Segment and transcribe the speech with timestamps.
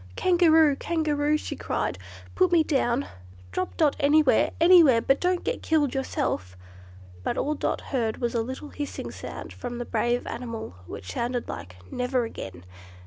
[0.15, 0.75] "Kangaroo!
[0.75, 1.99] Kangaroo!" she cried,
[2.33, 3.05] "put me down;
[3.51, 6.57] drop Dot anywhere, anywhere, but don't get killed yourself!"
[7.21, 11.47] But all Dot heard was a little hissing sound from the brave animal, which sounded
[11.47, 12.65] like, "Never again!"